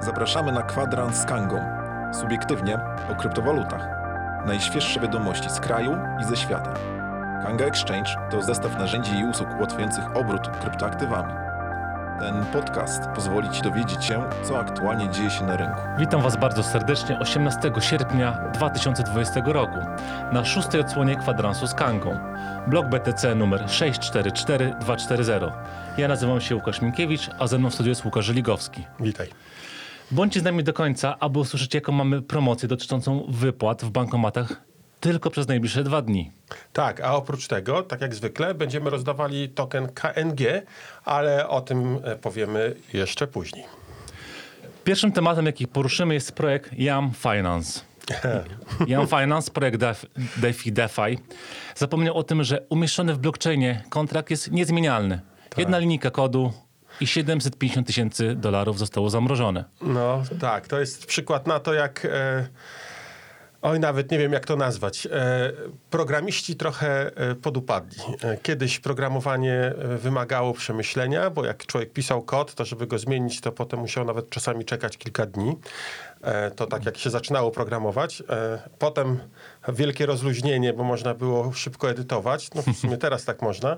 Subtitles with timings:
[0.00, 1.60] Zapraszamy na kwadrans z Kangą.
[2.20, 2.78] Subiektywnie
[3.12, 3.88] o kryptowalutach.
[4.46, 6.74] Najświeższe wiadomości z kraju i ze świata.
[7.42, 11.32] Kanga Exchange to zestaw narzędzi i usług ułatwiających obrót kryptoaktywami.
[12.20, 15.80] Ten podcast pozwoli Ci dowiedzieć się, co aktualnie dzieje się na rynku.
[15.98, 19.78] Witam Was bardzo serdecznie 18 sierpnia 2020 roku
[20.32, 22.18] na szóstej odsłonie kwadransu z Kangą.
[22.66, 25.32] Blok BTC numer 644240.
[25.96, 28.86] Ja nazywam się Łukasz Minkiewicz, a ze mną w studiu jest Łukasz Żeligowski.
[29.00, 29.28] Witaj.
[30.10, 34.70] Bądźcie z nami do końca, aby usłyszeć, jaką mamy promocję dotyczącą wypłat w bankomatach
[35.00, 36.30] tylko przez najbliższe dwa dni.
[36.72, 40.40] Tak, a oprócz tego, tak jak zwykle, będziemy rozdawali token KNG,
[41.04, 43.64] ale o tym e, powiemy jeszcze później.
[44.84, 47.80] Pierwszym tematem, jaki poruszymy, jest projekt Yam Finance.
[48.88, 50.06] Yam Finance, projekt Def-
[50.36, 51.18] DeFi, DeFi,
[51.74, 55.20] zapomniał o tym, że umieszczony w blockchainie kontrakt jest niezmienialny.
[55.56, 56.52] Jedna linijka kodu
[57.00, 59.64] i 750 tysięcy dolarów zostało zamrożone.
[59.82, 62.04] No tak, to jest przykład na to, jak.
[62.04, 62.48] E,
[63.62, 65.06] oj, nawet nie wiem, jak to nazwać.
[65.06, 65.52] E,
[65.90, 67.98] programiści trochę e, podupadli.
[68.22, 73.40] E, kiedyś programowanie e, wymagało przemyślenia, bo jak człowiek pisał kod, to żeby go zmienić,
[73.40, 75.56] to potem musiał nawet czasami czekać kilka dni.
[76.22, 78.22] E, to tak jak się zaczynało programować.
[78.30, 79.20] E, potem
[79.68, 82.50] wielkie rozluźnienie, bo można było szybko edytować.
[82.54, 83.76] No w sumie teraz tak można.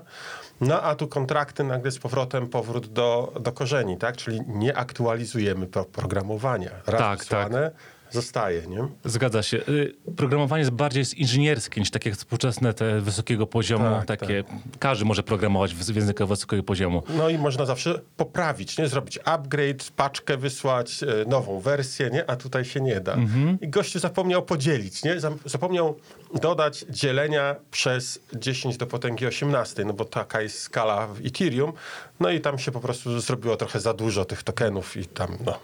[0.61, 4.17] No a tu kontrakty nagle z powrotem powrót do, do korzeni, tak?
[4.17, 6.71] Czyli nie aktualizujemy pro programowania.
[6.87, 7.71] Raz Tak, wysłane,
[8.13, 8.87] zostaje, nie?
[9.05, 9.57] Zgadza się.
[9.57, 13.85] Y, Programowanie jest bardziej inżynierskie niż takie współczesne, te wysokiego poziomu.
[14.05, 14.43] Tak, takie,
[14.79, 17.03] Każdy może programować w języku wysokiego poziomu.
[17.17, 18.87] No i można zawsze poprawić, nie?
[18.87, 22.29] Zrobić upgrade, paczkę wysłać, e, nową wersję, nie?
[22.29, 23.17] A tutaj się nie da.
[23.61, 25.15] I gościu zapomniał podzielić, nie?
[25.45, 25.95] Zapomniał
[26.41, 31.73] dodać dzielenia przez 10 do potęgi 18, no bo taka jest skala w Ethereum.
[32.19, 35.59] No i tam się po prostu zrobiło trochę za dużo tych tokenów i tam, no...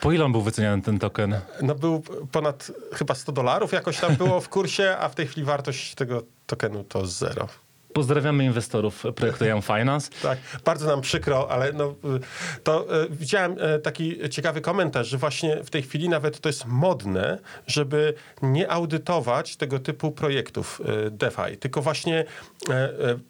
[0.00, 1.40] Po ile on był wyceniany ten token?
[1.62, 5.46] No był ponad chyba 100 dolarów jakoś tam było w kursie, a w tej chwili
[5.46, 7.48] wartość tego tokenu to zero.
[7.94, 10.10] Pozdrawiamy inwestorów projektu Yam Finance.
[10.22, 15.18] Tak, bardzo nam przykro, ale no, y, to y, widziałem y, taki ciekawy komentarz, że
[15.18, 21.56] właśnie w tej chwili nawet to jest modne, żeby nie audytować tego typu projektów DeFi,
[21.60, 22.24] tylko właśnie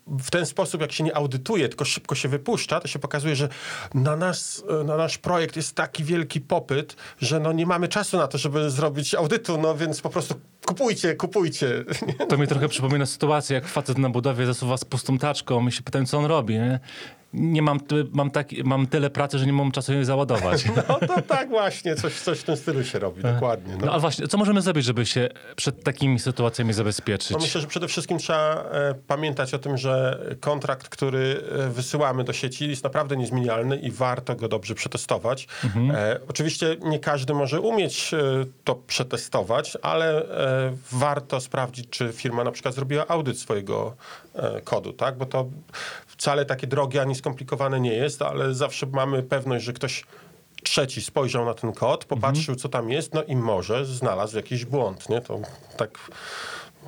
[0.06, 3.48] w ten sposób, jak się nie audytuje, tylko szybko się wypuszcza, to się pokazuje, że
[3.94, 8.26] na, nas, na nasz projekt jest taki wielki popyt, że no nie mamy czasu na
[8.26, 10.34] to, żeby zrobić audytu, no więc po prostu
[10.66, 11.84] kupujcie, kupujcie.
[12.28, 15.82] To mi trochę przypomina sytuację, jak facet na budowie zasuwa z pustą taczką i się
[15.82, 16.54] pytają, co on robi.
[16.54, 16.80] Nie,
[17.34, 17.80] nie mam,
[18.12, 20.64] mam, taki, mam tyle pracy, że nie mam czasu jej załadować.
[20.88, 23.76] No to tak właśnie, coś, coś w tym stylu się robi, dokładnie.
[23.80, 27.36] No ale właśnie, co możemy zrobić, żeby się przed takimi sytuacjami No zabezpieczyć?
[27.40, 32.32] myślę, że przede wszystkim trzeba e, pamiętać o tym, że kontrakt, który e, wysyłamy do
[32.32, 35.48] sieci jest naprawdę niezmienialny i warto go dobrze przetestować.
[35.94, 38.18] E, oczywiście nie każdy może umieć e,
[38.64, 40.22] to przetestować, ale
[40.68, 43.96] e, warto sprawdzić, czy firma na przykład zrobiła audyt swojego
[44.34, 45.18] e, kodu, tak?
[45.18, 45.46] Bo to
[46.16, 50.04] wcale takie drogie ani skomplikowane nie jest, ale zawsze mamy pewność, że ktoś
[50.62, 55.08] trzeci spojrzał na ten kod, popatrzył, co tam jest, no i może znalazł jakiś błąd,
[55.08, 55.20] nie?
[55.20, 55.40] To
[55.76, 55.98] tak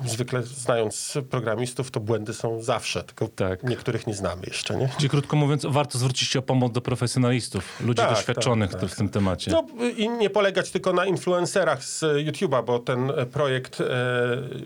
[0.05, 3.63] zwykle znając programistów, to błędy są zawsze, tylko Tak.
[3.63, 4.89] niektórych nie znamy jeszcze, nie?
[4.97, 8.89] Czyli krótko mówiąc, warto zwrócić się o pomoc do profesjonalistów, ludzi Tak, doświadczonych tak, tak.
[8.89, 9.51] w tym temacie.
[9.51, 9.65] No
[9.97, 13.85] i nie polegać tylko na influencerach z YouTube'a, bo ten e, projekt e,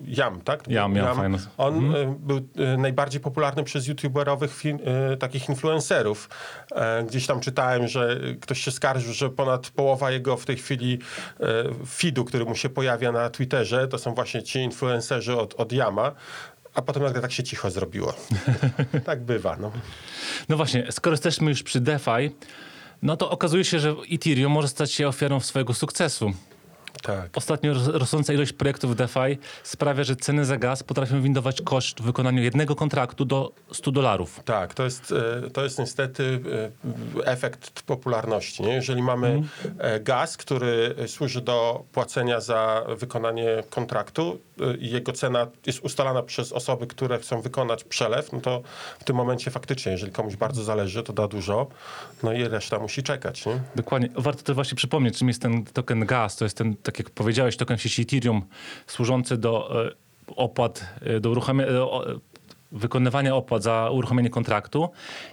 [0.08, 0.68] Jam, tak?
[0.68, 1.48] Yam, Yam Finance.
[1.58, 6.30] On e, był e, najbardziej popularny przez YouTuberowych e, takich influencerów.
[6.72, 11.00] E, gdzieś tam czytałem, że ktoś się skarżył, że ponad połowa jego w tej chwili
[11.40, 11.46] e,
[11.88, 16.12] feedu, który mu się pojawia na Twitterze, to są właśnie ci influencerzy od, od Yama.
[16.74, 18.14] A potem nagle tak się cicho zrobiło.
[19.06, 19.72] tak bywa, no.
[20.50, 22.36] No właśnie, skoro jesteśmy już przy DeFi,
[23.02, 26.34] no to okazuje się, że Ethereum może stać się ofiarą swojego sukcesu.
[27.02, 27.38] Tak.
[27.38, 32.42] Ostatnio ros- rosnąca ilość projektów DeFi sprawia, że ceny za gaz potrafią windować koszt wykonania
[32.42, 34.40] jednego kontraktu do 100 dolarów.
[34.46, 35.14] Tak, to jest,
[35.46, 36.40] e, to jest niestety
[37.20, 38.64] e, efekt popularności.
[38.64, 38.74] Nie?
[38.74, 39.44] Jeżeli mamy
[39.78, 44.40] e, gaz, który służy do płacenia za wykonanie kontraktu
[44.80, 48.62] jego cena jest ustalana przez osoby, które chcą wykonać przelew, no to
[49.00, 51.68] w tym momencie faktycznie, jeżeli komuś bardzo zależy, to da dużo,
[52.24, 53.46] no i reszta musi czekać.
[53.46, 53.62] Nie?
[53.76, 54.10] Dokładnie.
[54.16, 56.36] Warto też właśnie przypomnieć, czym jest ten token gas.
[56.36, 58.42] To jest ten, tak jak powiedziałeś, token sieci Ethereum
[58.88, 59.92] służący do e,
[60.36, 61.86] opłat, e, do uruchamiania, e,
[62.72, 64.90] wykonywania opłat za uruchomienie kontraktu.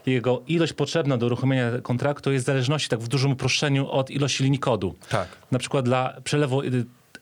[0.07, 4.45] Jego ilość potrzebna do uruchomienia kontraktu jest w zależności, tak w dużym uproszczeniu, od ilości
[4.45, 4.95] linii kodu.
[5.09, 5.29] Tak.
[5.51, 6.63] Na przykład dla przelewu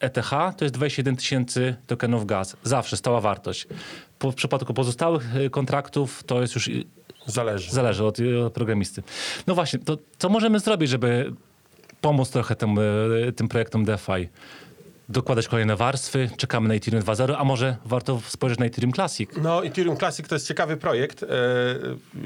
[0.00, 2.56] ETH to jest 21 tysięcy tokenów gaz.
[2.62, 3.66] Zawsze stała wartość.
[4.18, 6.84] Po, w przypadku pozostałych y, kontraktów to jest już y,
[7.26, 7.72] Zależy.
[7.72, 9.02] Zależy od, od programisty.
[9.46, 11.32] No właśnie, to co możemy zrobić, żeby
[12.00, 12.76] pomóc trochę tym,
[13.36, 14.28] tym projektom DeFi.
[15.08, 19.30] Dokładać kolejne warstwy, czekamy na Ethereum 2.0, a może warto spojrzeć na Ethereum Classic.
[19.42, 21.22] No, Ethereum Classic to jest ciekawy projekt.
[21.22, 21.26] E,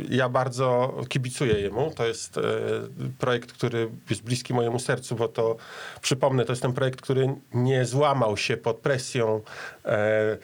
[0.08, 1.92] Ja bardzo kibicuję jemu.
[1.96, 2.40] To jest e,
[3.18, 5.56] projekt, który jest bliski mojemu sercu, bo to,
[6.00, 9.40] przypomnę, to jest ten projekt, który nie złamał się pod presją
[9.84, 10.38] e,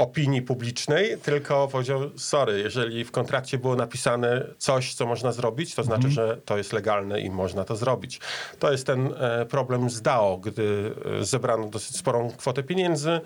[0.00, 5.82] opinii publicznej, tylko powiedział, sorry, jeżeli w kontrakcie było napisane coś, co można zrobić, to
[5.82, 8.20] znaczy, że to jest legalne i można to zrobić.
[8.58, 13.20] To jest ten e, problem z DAO, gdy e, zebrano dosyć sporą kwotę pieniędzy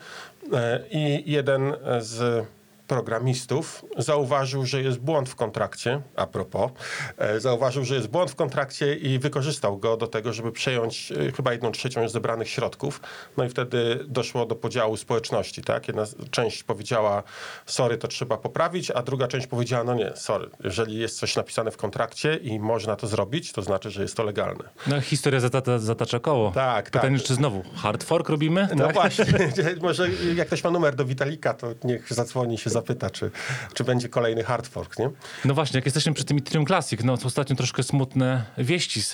[0.53, 2.47] e, i jeden z
[2.87, 6.71] programistów zauważył, że jest błąd w kontrakcie, a propos,
[7.19, 11.33] e, zauważył, że jest błąd w kontrakcie i wykorzystał go do tego, żeby przejąć e,
[11.33, 13.01] chyba jedną trzecią zebranych środków.
[13.37, 15.89] No i wtedy doszło do podziału społeczności, tak?
[15.89, 17.23] Jedna część powiedziała,
[17.67, 21.71] sorry, to trzeba poprawić, a druga część powiedziała, no nie, sorry, jeżeli jest coś napisane
[21.71, 24.65] w kontrakcie i można to zrobić, to znaczy, że jest to legalne.
[24.87, 26.51] No, historia zatacza, zatacza koło.
[26.51, 27.27] Tak, Pytanie, tak.
[27.27, 28.69] czy znowu hard fork robimy?
[28.77, 28.95] No tak?
[28.95, 29.25] właśnie,
[29.83, 33.31] może jak ktoś ma numer do Witalika, to niech zadzwoni się zapyta, czy,
[33.75, 35.11] czy będzie kolejny hard fork, nie?
[35.45, 39.11] No właśnie, jak jesteśmy przy tym Ethereum Classic, no to ostatnio troszkę smutne wieści z,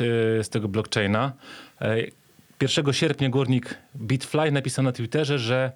[0.46, 1.32] z tego blockchaina.
[1.80, 1.96] E,
[2.60, 5.72] 1 sierpnia górnik Bitfly napisał na Twitterze, że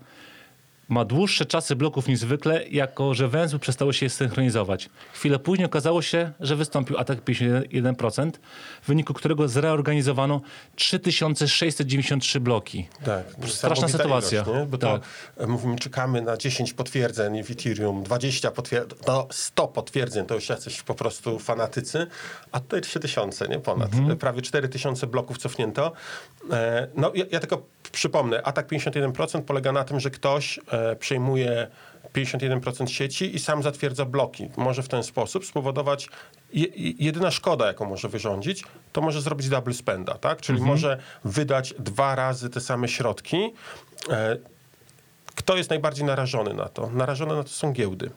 [0.89, 4.89] ma dłuższe czasy bloków niż zwykle, jako że węzły przestały się synchronizować.
[5.13, 8.31] Chwilę później okazało się, że wystąpił atak 51%,
[8.83, 10.41] w wyniku którego zreorganizowano
[10.77, 12.89] 3693 bloki.
[13.05, 14.43] Tak, Straszna sytuacja.
[14.43, 14.67] Ilość, nie?
[14.67, 15.03] Bo Tak.
[15.37, 20.35] to e, mówimy, czekamy na 10 potwierdzeń w Ethereum, 20 potwierdzeń, no 100 potwierdzeń, to
[20.35, 22.07] już jacyś po prostu fanatycy,
[22.53, 23.95] a tutaj 3000, nie ponad.
[23.95, 24.19] Mhm.
[24.19, 25.93] Prawie 4000 bloków cofnięto.
[26.53, 30.61] E, no ja, ja tylko przypomnę, atak 51% polega na tym, że ktoś e,
[30.99, 31.67] przejmuje
[32.15, 34.49] 51% sieci i sam zatwierdza bloki.
[34.57, 36.09] Może w ten sposób spowodować,
[36.53, 36.67] je,
[36.99, 40.41] jedyna szkoda, jaką może wyrządzić, to może zrobić double spenda, tak?
[40.41, 43.53] Czyli może wydać dwa razy te same środki.
[45.35, 46.91] Kto jest najbardziej narażony na to?
[46.91, 48.11] Narażone na to są giełdy.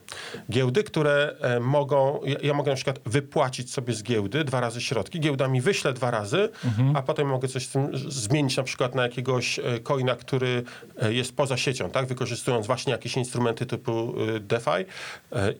[0.50, 4.80] Giełdy, które e, mogą, ja, ja mogę na przykład wypłacić sobie z giełdy dwa razy
[4.80, 6.48] środki, giełda mi wyśle dwa razy,
[6.94, 10.62] a potem mogę coś z tym zmienić na przykład na jakiegoś e, coina, który
[11.02, 12.06] e, jest poza siecią, tak?
[12.06, 14.84] wykorzystując właśnie jakieś instrumenty typu DeFi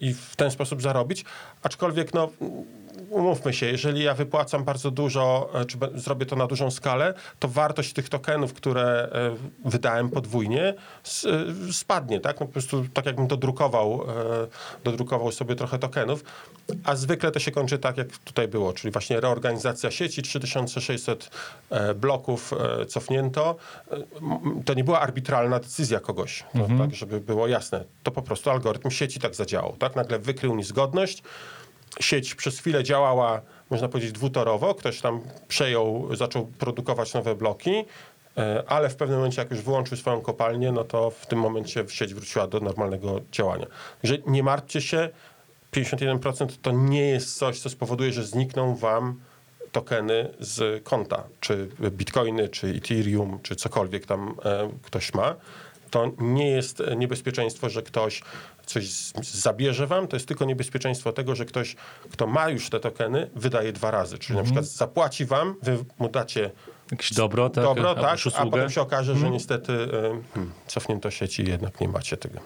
[0.00, 1.25] i w ten sposób zarobić.
[1.62, 2.31] Aczkolwiek no,
[3.10, 7.49] umówmy się, jeżeli ja wypłacam bardzo dużo, e, czy zrobię to na dużą skalę, to
[7.49, 12.40] wartość tych tokenów, które e, wydałem podwójnie, e, spadnie, tak?
[12.40, 14.06] No po prostu tak jakbym dodrukował,
[14.84, 16.25] dodrukował sobie trochę tokenów,
[16.84, 21.31] a zwykle to się kończy tak, jak tutaj było, czyli właśnie reorganizacja sieci, 3600
[21.70, 22.54] e, bloków
[22.88, 23.56] cofnięto.
[24.64, 27.84] To nie była arbitralna decyzja kogoś, no, tak, żeby było jasne.
[28.02, 29.96] To po prostu algorytm sieci tak zadziałał, tak?
[29.96, 31.22] Nagle wykrył niezgodność,
[32.00, 33.40] sieć przez chwilę działała,
[33.70, 34.75] można powiedzieć, dwutorowo.
[34.75, 37.85] Ktoś tam przejął, zaczął produkować nowe bloki,
[38.37, 41.85] e, ale w pewnym momencie, jak już wyłączył swoją kopalnię, no to w tym momencie
[41.88, 43.67] sieć wróciła do normalnego działania.
[44.02, 45.08] Także nie martwcie się,
[45.73, 49.20] 51% to nie jest coś, co spowoduje, że znikną wam
[49.73, 55.35] tokeny z konta, czy bitcoiny, czy ethereum, czy cokolwiek tam e, ktoś ma.
[55.90, 58.23] To nie jest niebezpieczeństwo, że ktoś
[58.69, 61.76] coś zabierze wam, to jest tylko niebezpieczeństwo tego, że ktoś,
[62.11, 64.19] kto ma już te tokeny, wydaje dwa razy.
[64.19, 66.50] Czyli na przykład zapłaci wam, wy mu dacie
[66.91, 67.65] Jakieś dobro, tak?
[67.65, 69.88] dobro, tak, a potem się okaże, że niestety e,
[70.35, 72.40] hmm, cofnięto sieci i jednak nie macie tego.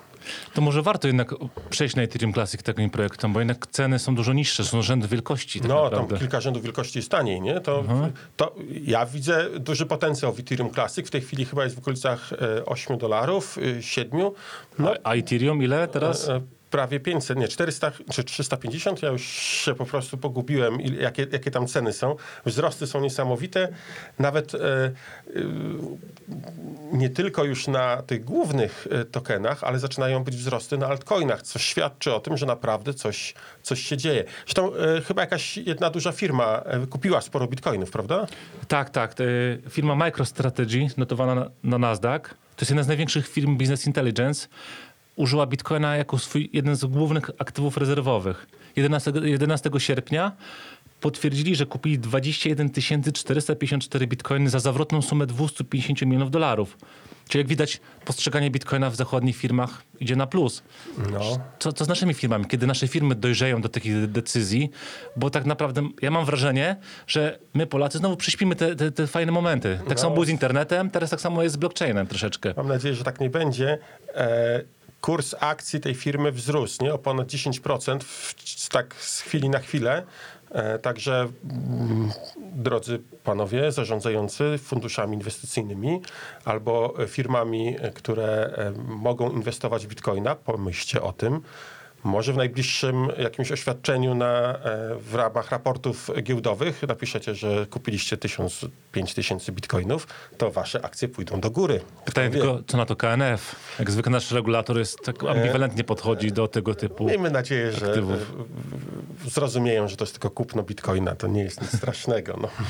[0.54, 1.34] To może warto jednak
[1.70, 5.60] przejść na Ethereum Classic takim projektom, bo jednak ceny są dużo niższe, są rzędy wielkości
[5.60, 6.08] tak No, naprawdę.
[6.08, 7.60] tam kilka rzędów wielkości jest taniej, nie?
[7.60, 7.84] To,
[8.36, 8.54] to
[8.84, 11.08] ja widzę duży potencjał w Ethereum Classic.
[11.08, 14.20] W tej chwili chyba jest w okolicach e, 8 dolarów, e, 7.
[14.78, 16.11] No, A, a Ethereum ile teraz?
[16.12, 16.40] E,
[16.72, 19.02] prawie 500, nie, 400 czy 350.
[19.02, 22.16] Ja już się po prostu pogubiłem, jakie, jakie tam ceny są.
[22.46, 23.68] Wzrosty są niesamowite.
[24.18, 24.92] Nawet e, e,
[26.92, 32.14] nie tylko już na tych głównych tokenach, ale zaczynają być wzrosty na altcoinach, co świadczy
[32.14, 34.24] o tym, że naprawdę coś, coś się dzieje.
[34.44, 38.26] Zresztą e, chyba jakaś jedna duża firma kupiła sporo bitcoinów, prawda?
[38.68, 39.14] Tak, tak.
[39.70, 42.22] Firma MicroStrategy, notowana na, na Nasdaq,
[42.56, 44.48] to jest jedna z największych firm Business Intelligence,
[45.16, 48.46] użyła Bitcoina jako swój jeden z głównych aktywów rezerwowych.
[48.76, 50.32] 11, 11 sierpnia
[51.00, 52.70] potwierdzili, że kupili 21
[53.12, 56.78] 454 bitcoiny za zawrotną sumę 250 milionów dolarów.
[57.28, 60.62] Czyli jak widać, postrzeganie bitcoina w zachodnich firmach idzie na plus.
[61.12, 61.20] No.
[61.58, 62.44] Co, co z naszymi firmami?
[62.44, 64.70] Kiedy nasze firmy dojrzeją do takich de- decyzji,
[65.16, 66.76] bo tak naprawdę ja mam wrażenie,
[67.06, 69.78] że my Polacy znowu przyśpimy te, te, te fajne momenty.
[69.88, 72.54] Tak samo było z internetem, teraz tak samo jest z blockchainem troszeczkę.
[72.56, 73.78] Mam nadzieję, że tak nie będzie.
[74.14, 74.62] E,
[75.02, 76.94] kurs akcji tej firmy wzrósł nie?
[76.94, 78.34] o ponad 10% w,
[78.68, 80.02] tak z chwili na chwilę.
[80.50, 86.00] E, Także, mm, drodzy panowie zarządzający funduszami inwestycyjnymi
[86.44, 91.42] albo firmami, które e, mogą inwestować w bitcoina, pomyślcie o tym.
[92.04, 98.66] Może w najbliższym jakimś oświadczeniu na, e, w ramach raportów giełdowych napiszecie, że kupiliście 1000,
[98.92, 100.06] 5000 bitcoinów,
[100.38, 101.80] to wasze akcje pójdą do góry.
[102.04, 103.56] Pytanie tylko, co na to KNF?
[103.78, 107.04] Jak zwykle nasz regulator jest tak ambiwalentnie podchodzi do tego typu...
[107.04, 108.34] Miejmy nadzieję, że aktywów.
[109.26, 112.38] e, zrozumieją, że to jest tylko kupno bitcoina, to nie jest nic strasznego.
[112.42, 112.48] No.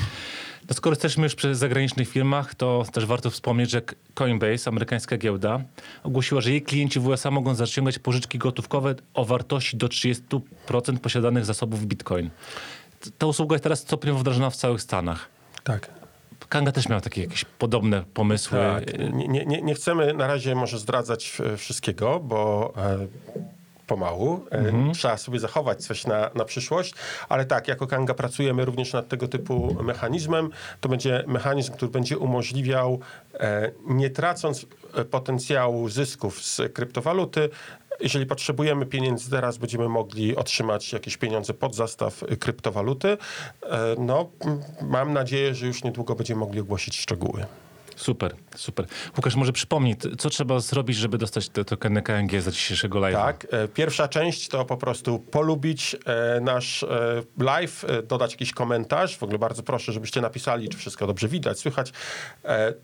[0.67, 3.81] To skoro jesteśmy już przy zagranicznych firmach, to też warto wspomnieć, że
[4.13, 5.59] Coinbase, amerykańska giełda,
[6.03, 10.29] ogłosiła, że jej klienci w USA mogą zaciągać pożyczki gotówkowe o wartości do 30%
[11.01, 12.29] posiadanych zasobów Bitcoin.
[13.17, 15.29] Ta usługa jest teraz stopniowo wdrażana w całych Stanach.
[15.63, 15.89] Tak.
[16.49, 18.57] Kanga też miał takie jakieś podobne pomysły.
[18.59, 18.99] Tak.
[18.99, 23.07] Nie, nie, nie- nie chcemy na razie może zdradzać e, wszystkiego, bo e,
[23.87, 26.93] pomału e, trzeba sobie zachować coś na, na przyszłość,
[27.29, 30.49] ale tak, jako Kanga pracujemy również nad tego typu mechanizmem.
[30.81, 32.99] To będzie mechanizm, który będzie umożliwiał,
[33.33, 37.49] e, nie tracąc e, potencjału zysków z kryptowaluty,
[37.99, 43.17] jeżeli potrzebujemy pieniędzy teraz, będziemy mogli otrzymać jakieś pieniądze pod zastaw kryptowaluty.
[43.97, 44.29] No,
[44.81, 47.45] mam nadzieję, że już niedługo będziemy mogli ogłosić szczegóły.
[48.03, 48.85] Super, super.
[49.17, 53.13] Łukasz, może przypomnij, co trzeba zrobić, żeby dostać te tokeny KNG za dzisiejszego live'a?
[53.13, 56.87] Tak, e, pierwsza część to po prostu polubić e, nasz e,
[57.39, 59.17] live, dodać jakiś komentarz.
[59.17, 61.93] W ogóle bardzo proszę, żebyście napisali, czy wszystko dobrze widać, słychać.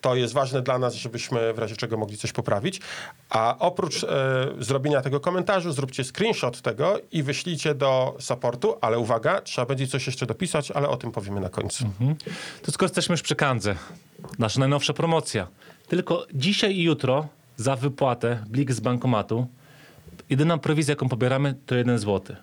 [0.01, 2.81] To jest ważne dla nas, żebyśmy w razie czego mogli coś poprawić.
[3.29, 4.05] A oprócz
[4.59, 10.07] zrobienia tego komentarzu, zróbcie screenshot tego i wyślijcie do supportu, ale uwaga, trzeba będzie coś
[10.07, 11.85] jeszcze dopisać, ale o tym powiemy na końcu.
[12.61, 13.75] To skoro jesteśmy już przy Kandze,
[14.39, 15.47] nasza najnowsza promocja.
[15.87, 19.47] Tylko dzisiaj i jutro za wypłatę blik z bankomatu
[20.29, 22.35] jedyna prowizja, jaką pobieramy, to 1 zł.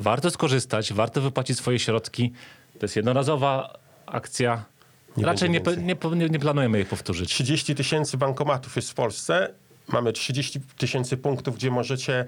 [0.00, 2.32] Warto skorzystać, warto wypłacić swoje środki.
[2.78, 4.64] To jest jednorazowa akcja.
[5.16, 7.30] Nie Raczej nie, nie, nie, nie planujemy jej powtórzyć.
[7.30, 9.54] 30 tysięcy bankomatów jest w Polsce.
[9.88, 12.24] Mamy 30 tysięcy punktów, gdzie możecie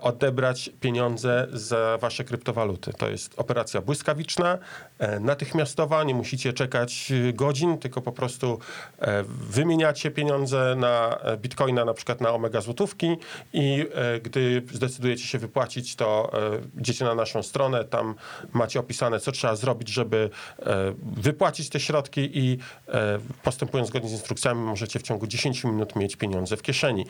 [0.00, 2.92] odebrać pieniądze za wasze kryptowaluty.
[2.92, 4.58] To jest operacja błyskawiczna,
[4.98, 8.58] e, natychmiastowa, nie musicie czekać e, godzin, tylko po prostu
[8.98, 13.16] e, wymieniacie pieniądze na e, bitcoina, na przykład na omega złotówki
[13.52, 16.32] i e, gdy zdecydujecie się wypłacić, to
[16.76, 18.14] e, idziecie na naszą stronę, tam
[18.52, 24.12] macie opisane, co trzeba zrobić, żeby e, wypłacić te środki i e, postępując zgodnie z
[24.12, 27.06] instrukcjami, możecie w ciągu 10 minut mieć pieniądze w kieszeni.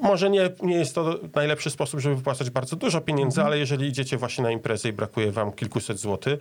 [0.00, 4.16] Może nie, nie jest to najlepszy sposób, żeby wypłacać bardzo dużo pieniędzy, ale jeżeli idziecie
[4.16, 6.40] właśnie na imprezę i brakuje wam kilkuset złotych,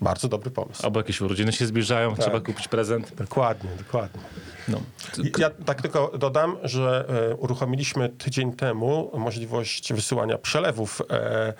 [0.00, 0.84] bardzo dobry pomysł.
[0.84, 3.14] Albo jakieś urodziny się zbliżają, trzeba kupić prezent.
[3.14, 4.20] Dokładnie, dokładnie.
[4.68, 4.80] No.
[5.38, 11.54] Ja tak tylko dodam, że e, uruchomiliśmy tydzień temu możliwość wysyłania przelewów, e,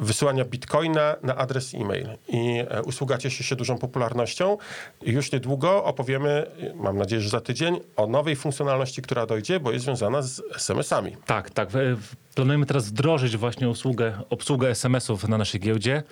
[0.00, 2.08] wysyłania bitcoina na adres e-mail.
[2.28, 4.58] I e, usługa cieszy się dużą popularnością.
[5.02, 9.84] Już niedługo opowiemy, mam nadzieję, że za tydzień, o nowej funkcjonalności, która dojdzie, bo jest
[9.84, 11.16] związana z SMS-ami.
[11.26, 11.68] Tak, tak.
[11.70, 16.02] W- Planujemy teraz wdrożyć właśnie usługę, obsługę SMS-ów na naszej giełdzie.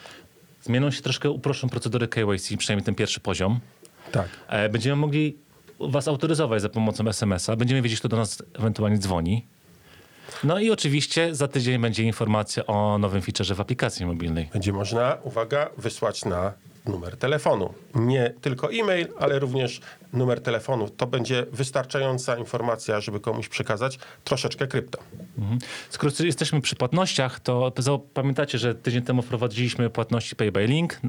[0.62, 3.60] Zmienią się troszkę, uproszczą procedury KYC, przynajmniej ten pierwszy poziom.
[4.12, 4.28] Tak.
[4.48, 5.36] E, Będziemy mogli
[5.80, 7.56] was autoryzować za pomocą SMS-a.
[7.56, 9.46] Będziemy wiedzieć, kto do nas ewentualnie dzwoni.
[10.44, 14.48] No i oczywiście za tydzień będzie informacja o nowym featureze w aplikacji mobilnej.
[14.52, 16.52] Będzie można, uwaga, wysłać na
[16.88, 17.74] numer telefonu.
[17.94, 19.80] Nie tylko e-mail, ale również
[20.12, 20.88] numer telefonu.
[20.88, 24.98] To będzie wystarczająca informacja, żeby komuś przekazać troszeczkę krypto.
[25.38, 25.58] Mhm.
[25.90, 27.72] Skoro jesteśmy przy płatnościach, to
[28.14, 31.00] pamiętacie, że tydzień temu wprowadziliśmy płatności Pay by Link.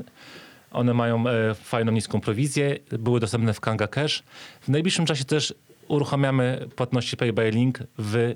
[0.71, 2.77] One mają e, fajną, niską prowizję.
[2.91, 4.23] Były dostępne w Kanga Cash.
[4.61, 5.53] W najbliższym czasie też
[5.87, 8.35] uruchamiamy płatności Pay by Link w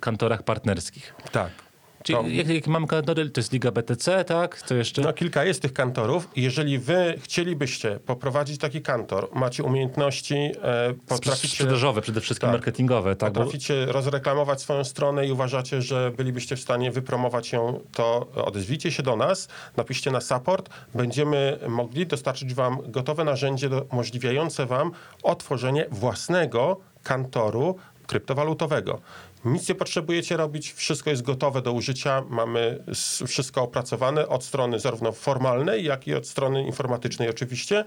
[0.00, 1.14] kantorach partnerskich.
[1.32, 1.71] Tak.
[2.02, 4.62] Czyli jak, jak mamy kantory, to jest Liga BTC, tak?
[4.62, 5.02] To jeszcze...
[5.02, 6.28] No, kilka jest tych kantorów.
[6.36, 12.52] Jeżeli wy chcielibyście poprowadzić taki kantor, macie umiejętności, e, potraficie, Sprzedażowe, przede wszystkim Tak.
[12.52, 13.32] marketingowe, tak?
[13.32, 18.92] Bo, potraficie rozreklamować swoją stronę i uważacie, że bylibyście w stanie wypromować ją, to odezwijcie
[18.92, 20.70] się do nas, napiszcie na support.
[20.94, 24.92] Będziemy mogli dostarczyć wam gotowe narzędzie umożliwiające wam
[25.22, 29.00] otworzenie własnego kantoru kryptowalutowego.
[29.44, 32.84] Nic nie potrzebujecie robić, wszystko jest gotowe do użycia, mamy
[33.26, 37.84] wszystko opracowane od strony zarówno formalnej, jak i od strony informatycznej oczywiście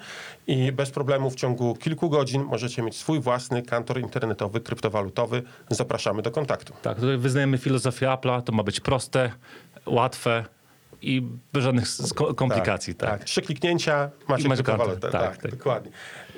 [0.47, 5.43] i bez problemu w ciągu kilku godzin możecie mieć swój własny kantor internetowy, kryptowalutowy.
[5.69, 6.73] Zapraszamy do kontaktu.
[6.81, 9.31] tak, tutaj wyznajemy filozofię Apple'a, to ma być proste,
[9.85, 10.45] łatwe
[11.01, 11.21] i
[11.53, 13.23] bez żadnych sko- komplikacji, tak?
[13.23, 15.09] Trzy kliknięcia, macie macie kryptowalutę.
[15.11, 15.51] Tak, Tak, tak.
[15.51, 15.91] dokładnie.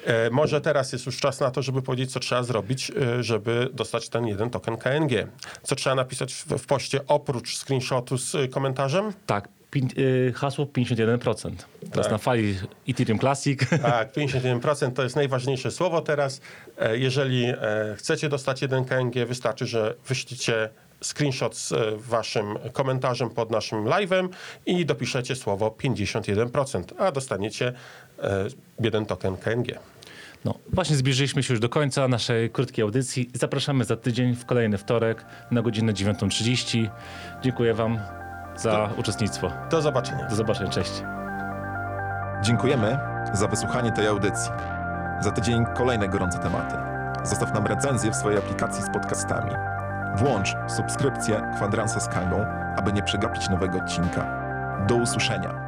[0.08, 3.70] E, może teraz jest już czas na to, żeby powiedzieć, co trzeba zrobić, e, żeby
[3.74, 5.28] dostać ten jeden token KNG.
[5.64, 9.14] Co trzeba napisać w, w poście oprócz screenshotu z e, komentarzem?
[9.26, 9.50] Tak,
[10.36, 11.52] hasło 51%.
[11.92, 12.12] Teraz Tak.
[12.12, 12.60] na fali
[12.90, 13.60] Ethereum Classic.
[13.82, 16.42] Tak, 51% to jest najważniejsze słowo teraz.
[16.94, 17.54] Jeżeli
[17.96, 20.70] chcecie dostać 1 KNG, wystarczy, że wyślicie
[21.04, 24.30] screenshot z waszym komentarzem pod naszym live'em
[24.66, 27.74] i dopiszecie słowo 51%, a dostaniecie
[28.80, 29.80] jeden token KNG.
[30.48, 33.30] No, właśnie zbliżyliśmy się już do końca naszej krótkiej audycji.
[33.34, 36.90] Zapraszamy za tydzień w kolejny wtorek na godzinę 9.30.
[37.42, 38.00] Dziękuję Wam
[38.56, 39.52] za uczestnictwo.
[39.72, 40.28] Do zobaczenia.
[40.28, 40.92] Do zobaczenia, cześć.
[42.42, 43.00] Dziękujemy
[43.34, 44.52] za wysłuchanie tej audycji.
[45.22, 46.76] Za tydzień kolejne gorące tematy.
[47.24, 49.52] Zostaw nam recenzję w swojej aplikacji z podcastami.
[50.16, 52.46] Włącz subskrypcję Kwadransa z Kangą,
[52.78, 54.48] aby nie przegapić nowego odcinka.
[54.88, 55.67] Do usłyszenia.